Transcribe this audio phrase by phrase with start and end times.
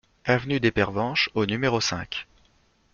[0.25, 2.25] Avenue des Pervenches au numéro cinq